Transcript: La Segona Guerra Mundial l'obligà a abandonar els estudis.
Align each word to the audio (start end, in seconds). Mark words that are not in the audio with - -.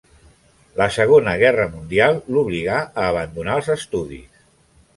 La 0.79 0.87
Segona 0.95 1.35
Guerra 1.41 1.67
Mundial 1.75 2.19
l'obligà 2.37 2.81
a 2.81 3.07
abandonar 3.13 3.61
els 3.61 3.73
estudis. 3.79 4.45